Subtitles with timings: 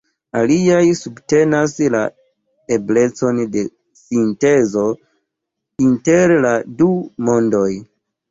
[0.39, 1.99] Aliaj subtenas la
[2.77, 3.63] eblecon de
[4.01, 4.87] sintezo
[5.89, 6.89] inter la du
[7.29, 7.69] mondoj.